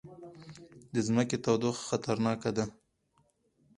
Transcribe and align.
د 0.93 0.95
ځمکې 1.07 1.37
تودوخه 1.43 1.83
خطرناکه 1.89 2.49
ده 2.57 2.65